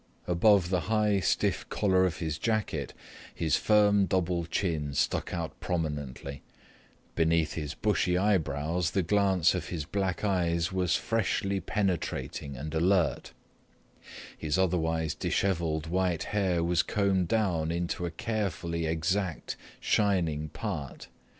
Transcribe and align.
Above 0.25 0.71
the 0.71 0.89
high 0.89 1.19
stiff 1.19 1.69
collar 1.69 2.07
of 2.07 2.17
his 2.17 2.39
jacket 2.39 2.91
his 3.35 3.55
firm 3.55 4.07
double 4.07 4.45
chin 4.47 4.95
stuck 4.95 5.31
out 5.31 5.59
prominently, 5.59 6.41
beneath 7.13 7.53
his 7.53 7.75
bushy 7.75 8.17
eyebrows 8.17 8.89
the 8.89 9.03
glance 9.03 9.53
of 9.53 9.67
his 9.69 9.85
black 9.85 10.23
eyes 10.23 10.71
was 10.71 10.95
freshly 10.95 11.59
penetrating 11.59 12.57
and 12.57 12.73
alert, 12.73 13.31
his 14.35 14.57
otherwise 14.57 15.13
dishevelled 15.13 15.85
white 15.85 16.23
hair 16.23 16.63
was 16.63 16.81
combed 16.81 17.27
down 17.27 17.71
into 17.71 18.03
a 18.03 18.09
carefully 18.09 18.87
exact 18.87 19.55
shining 19.79 20.49
part. 20.49 21.09